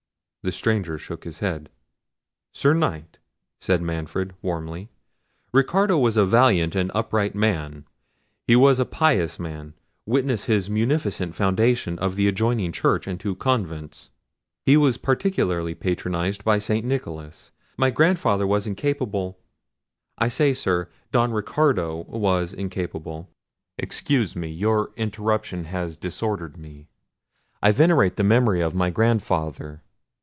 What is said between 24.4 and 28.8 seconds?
your interruption has disordered me. I venerate the memory of